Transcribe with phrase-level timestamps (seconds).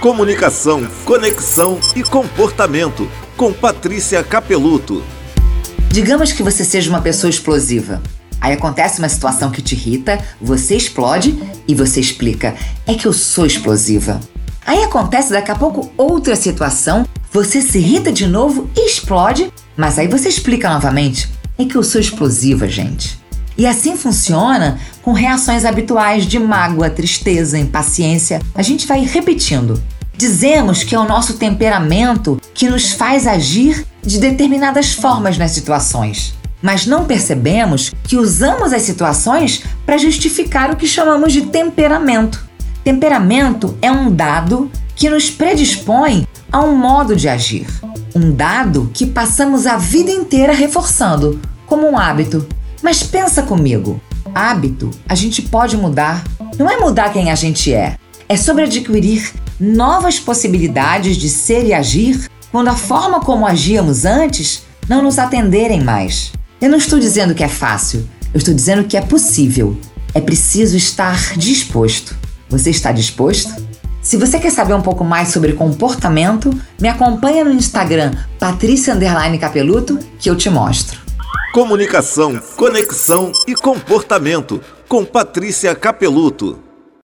[0.00, 5.02] Comunicação, conexão e comportamento com Patrícia Capeluto.
[5.88, 8.02] Digamos que você seja uma pessoa explosiva.
[8.38, 11.36] Aí acontece uma situação que te irrita, você explode
[11.66, 12.54] e você explica:
[12.86, 14.20] é que eu sou explosiva.
[14.66, 19.98] Aí acontece daqui a pouco outra situação, você se irrita de novo e explode, mas
[19.98, 21.28] aí você explica novamente:
[21.58, 23.18] é que eu sou explosiva, gente.
[23.58, 28.40] E assim funciona com reações habituais de mágoa, tristeza, impaciência.
[28.54, 29.82] A gente vai repetindo.
[30.16, 36.34] Dizemos que é o nosso temperamento que nos faz agir de determinadas formas nas situações,
[36.62, 42.46] mas não percebemos que usamos as situações para justificar o que chamamos de temperamento.
[42.82, 47.66] Temperamento é um dado que nos predispõe a um modo de agir,
[48.14, 52.46] um dado que passamos a vida inteira reforçando, como um hábito.
[52.82, 54.00] Mas pensa comigo:
[54.34, 56.24] hábito a gente pode mudar.
[56.58, 57.96] Não é mudar quem a gente é,
[58.28, 64.62] é sobre adquirir novas possibilidades de ser e agir quando a forma como agíamos antes
[64.88, 66.32] não nos atenderem mais.
[66.60, 69.76] Eu não estou dizendo que é fácil, eu estou dizendo que é possível.
[70.14, 72.16] É preciso estar disposto.
[72.48, 73.54] Você está disposto?
[74.00, 78.96] Se você quer saber um pouco mais sobre comportamento, me acompanha no Instagram Patrícia
[79.40, 81.05] Capeluto que eu te mostro.
[81.56, 86.65] Comunicação, conexão e comportamento com Patrícia Capeluto.